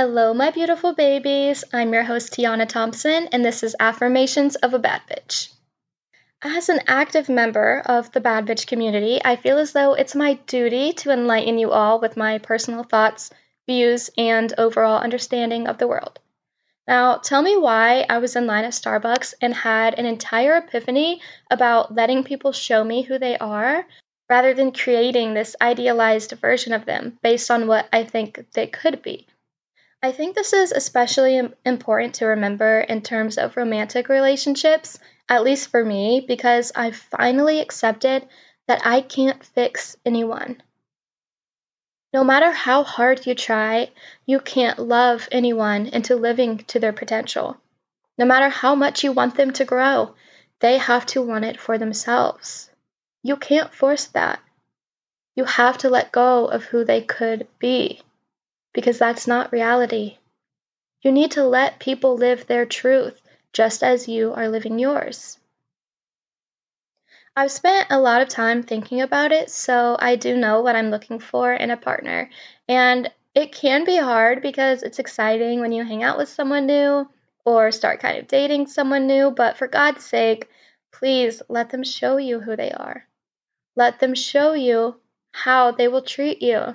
[0.00, 1.64] Hello, my beautiful babies.
[1.72, 5.52] I'm your host, Tiana Thompson, and this is Affirmations of a Bad Bitch.
[6.40, 10.34] As an active member of the Bad Bitch community, I feel as though it's my
[10.46, 13.30] duty to enlighten you all with my personal thoughts,
[13.66, 16.20] views, and overall understanding of the world.
[16.86, 21.22] Now, tell me why I was in line at Starbucks and had an entire epiphany
[21.50, 23.84] about letting people show me who they are
[24.30, 29.02] rather than creating this idealized version of them based on what I think they could
[29.02, 29.26] be.
[30.00, 34.98] I think this is especially important to remember in terms of romantic relationships,
[35.28, 38.28] at least for me, because I finally accepted
[38.68, 40.62] that I can't fix anyone.
[42.14, 43.90] No matter how hard you try,
[44.24, 47.56] you can't love anyone into living to their potential.
[48.16, 50.14] No matter how much you want them to grow,
[50.60, 52.70] they have to want it for themselves.
[53.22, 54.40] You can't force that.
[55.34, 58.00] You have to let go of who they could be,
[58.72, 60.18] because that's not reality.
[61.02, 63.20] You need to let people live their truth
[63.52, 65.38] just as you are living yours.
[67.36, 70.90] I've spent a lot of time thinking about it, so I do know what I'm
[70.90, 72.30] looking for in a partner.
[72.66, 77.08] And it can be hard because it's exciting when you hang out with someone new
[77.44, 80.48] or start kind of dating someone new, but for God's sake,
[80.90, 83.06] please let them show you who they are.
[83.76, 84.96] Let them show you
[85.30, 86.74] how they will treat you.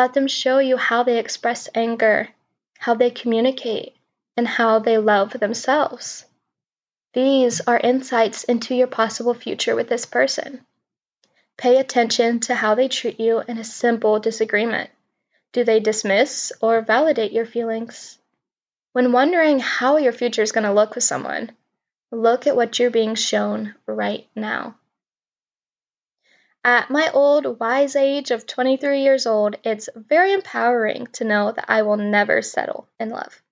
[0.00, 2.30] Let them show you how they express anger,
[2.78, 3.94] how they communicate,
[4.34, 6.24] and how they love themselves.
[7.12, 10.64] These are insights into your possible future with this person.
[11.58, 14.88] Pay attention to how they treat you in a simple disagreement.
[15.52, 18.18] Do they dismiss or validate your feelings?
[18.92, 21.52] When wondering how your future is going to look with someone,
[22.10, 24.76] look at what you're being shown right now.
[26.64, 31.64] At my old, wise age of 23 years old, it's very empowering to know that
[31.68, 33.42] I will never settle in love.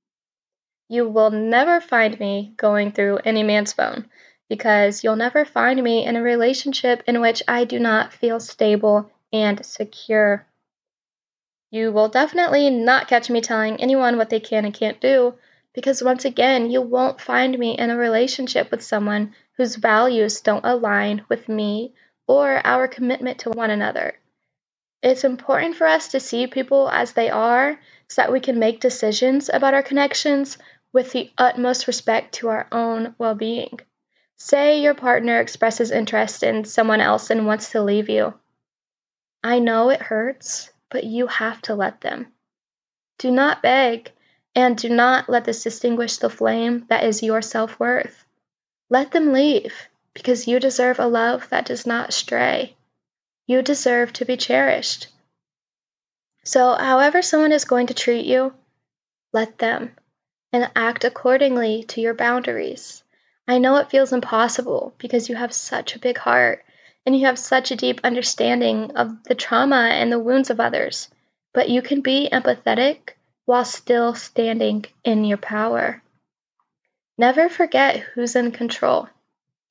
[0.90, 4.10] You will never find me going through any man's phone
[4.48, 9.10] because you'll never find me in a relationship in which I do not feel stable
[9.32, 10.46] and secure.
[11.70, 15.34] You will definitely not catch me telling anyone what they can and can't do
[15.74, 20.64] because, once again, you won't find me in a relationship with someone whose values don't
[20.64, 21.94] align with me
[22.28, 24.14] or our commitment to one another.
[25.02, 28.80] It's important for us to see people as they are so that we can make
[28.80, 30.58] decisions about our connections
[30.92, 33.80] with the utmost respect to our own well being.
[34.36, 38.34] Say your partner expresses interest in someone else and wants to leave you.
[39.42, 42.32] I know it hurts, but you have to let them.
[43.18, 44.12] Do not beg,
[44.54, 48.24] and do not let this distinguish the flame that is your self worth.
[48.90, 52.74] Let them leave, because you deserve a love that does not stray.
[53.46, 55.06] You deserve to be cherished.
[56.44, 58.52] So, however, someone is going to treat you,
[59.32, 59.96] let them
[60.52, 63.04] and act accordingly to your boundaries.
[63.46, 66.64] I know it feels impossible because you have such a big heart
[67.06, 71.08] and you have such a deep understanding of the trauma and the wounds of others,
[71.54, 73.10] but you can be empathetic
[73.44, 76.02] while still standing in your power.
[77.16, 79.08] Never forget who's in control.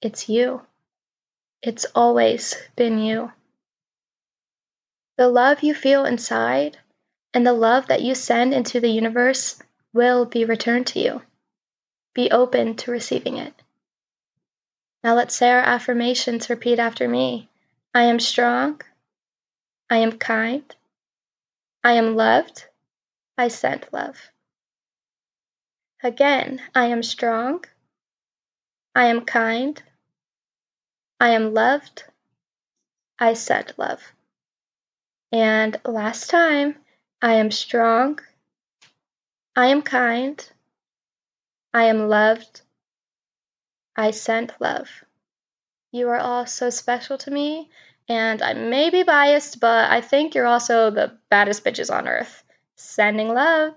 [0.02, 0.62] It's you.
[1.63, 3.31] It's always been you.
[5.18, 6.78] The love you feel inside
[7.34, 9.62] and the love that you send into the universe
[9.94, 11.22] will be returned to you.
[12.13, 13.53] Be open to receiving it.
[15.03, 16.50] Now let's say our affirmations.
[16.50, 17.50] Repeat after me
[17.94, 18.81] I am strong.
[19.90, 20.75] I am kind.
[21.84, 22.66] I am loved.
[23.38, 24.30] I send love.
[26.03, 27.66] Again, I am strong.
[28.94, 29.81] I am kind.
[31.19, 32.03] I am loved.
[33.17, 34.13] I send love.
[35.31, 36.75] And last time,
[37.22, 38.19] I am strong.
[39.56, 40.47] I am kind.
[41.73, 42.61] I am loved.
[43.95, 45.03] I sent love.
[45.92, 47.71] You are all so special to me,
[48.07, 52.44] and I may be biased, but I think you're also the baddest bitches on earth.
[52.75, 53.74] Sending love.